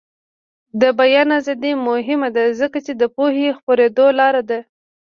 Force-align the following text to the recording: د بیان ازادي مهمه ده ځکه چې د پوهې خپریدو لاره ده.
د 0.81 0.83
بیان 0.99 1.29
ازادي 1.39 1.73
مهمه 1.87 2.29
ده 2.35 2.43
ځکه 2.61 2.77
چې 2.85 2.91
د 2.95 3.03
پوهې 3.15 3.47
خپریدو 3.57 4.05
لاره 4.19 4.41
ده. 4.49 4.59